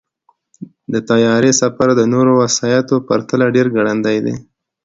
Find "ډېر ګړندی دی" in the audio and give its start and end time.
3.55-4.35